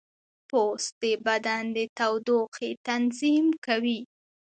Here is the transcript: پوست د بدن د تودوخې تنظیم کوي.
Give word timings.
پوست 0.49 0.91
د 1.01 1.03
بدن 1.25 1.63
د 1.75 1.77
تودوخې 1.97 2.71
تنظیم 2.87 3.47
کوي. 3.65 3.99